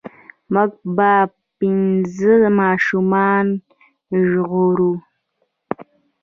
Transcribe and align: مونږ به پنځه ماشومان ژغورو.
مونږ 0.53 0.71
به 0.95 1.11
پنځه 1.57 2.33
ماشومان 2.59 3.45
ژغورو. 4.27 4.91